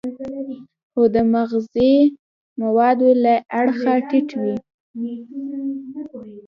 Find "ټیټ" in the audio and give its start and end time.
4.09-4.29